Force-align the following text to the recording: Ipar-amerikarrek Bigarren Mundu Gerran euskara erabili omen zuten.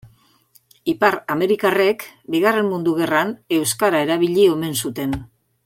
Ipar-amerikarrek 0.93 2.05
Bigarren 2.37 2.71
Mundu 2.71 2.95
Gerran 3.01 3.35
euskara 3.59 4.01
erabili 4.07 4.49
omen 4.57 4.75
zuten. 4.85 5.15